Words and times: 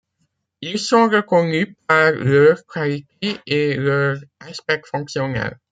Ils 0.61 0.79
sont 0.79 1.07
reconnus 1.09 1.75
par 1.85 2.11
leur 2.13 2.65
qualité 2.65 3.37
et 3.45 3.75
leur 3.75 4.17
aspect 4.39 4.81
fonctionnel. 4.83 5.59